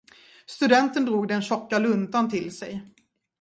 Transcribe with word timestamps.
Studenten 0.47 1.05
drog 1.05 1.27
den 1.27 1.41
tjocka 1.41 1.79
luntan 1.79 2.29
till 2.29 2.51
sig. 2.57 2.81